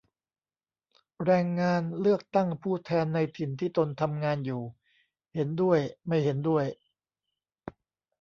[1.23, 4.61] แรงงานเลือกตั้งผู้แทนในถิ่นที่ตนทำงานอยู่?
[5.35, 6.65] เห็นด้วย ไม่เห็นด้วย